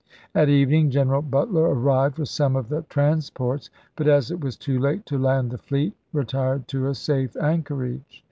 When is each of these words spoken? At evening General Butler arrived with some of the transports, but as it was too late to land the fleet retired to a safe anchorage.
At 0.33 0.49
evening 0.49 0.89
General 0.89 1.21
Butler 1.21 1.61
arrived 1.69 2.17
with 2.17 2.27
some 2.27 2.55
of 2.55 2.69
the 2.69 2.81
transports, 2.89 3.69
but 3.95 4.07
as 4.07 4.31
it 4.31 4.41
was 4.41 4.57
too 4.57 4.79
late 4.79 5.05
to 5.05 5.19
land 5.19 5.51
the 5.51 5.59
fleet 5.59 5.93
retired 6.11 6.67
to 6.69 6.87
a 6.87 6.95
safe 6.95 7.37
anchorage. 7.37 8.19